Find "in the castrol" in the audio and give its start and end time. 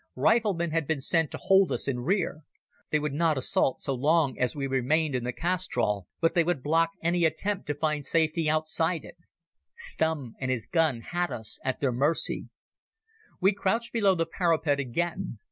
5.13-6.07